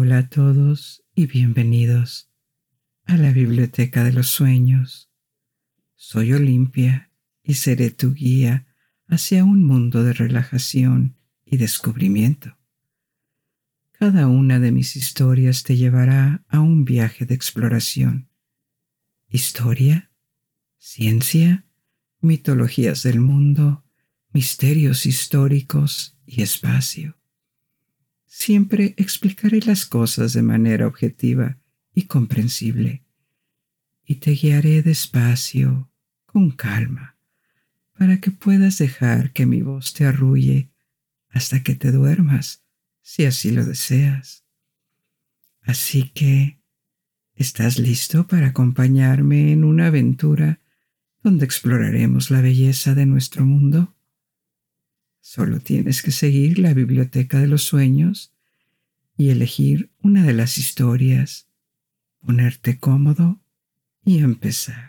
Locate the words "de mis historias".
14.60-15.64